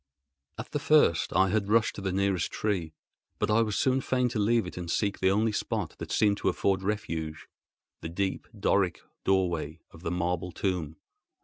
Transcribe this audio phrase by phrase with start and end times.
[0.57, 2.95] At the first I had rushed to the nearest tree;
[3.37, 6.37] but I was soon fain to leave it and seek the only spot that seemed
[6.37, 7.47] to afford refuge,
[8.01, 10.95] the deep Doric doorway of the marble tomb.